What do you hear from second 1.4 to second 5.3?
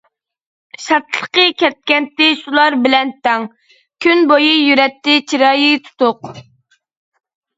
كەتكەنتى شۇلار بىلەن تەڭ، كۈنبويى يۈرەتتى